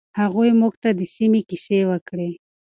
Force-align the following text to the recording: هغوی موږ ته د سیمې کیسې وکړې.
هغوی 0.19 0.49
موږ 0.59 0.73
ته 0.83 0.89
د 0.99 1.01
سیمې 1.15 1.41
کیسې 1.49 1.79
وکړې. 1.89 2.29